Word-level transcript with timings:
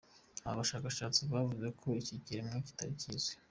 Aba 0.45 0.59
bashakashatsi 0.59 1.21
bavuze 1.33 1.67
ko 1.79 1.87
iki 2.01 2.15
kiremwa 2.25 2.57
kitari 2.67 2.93
kizwi. 3.01 3.33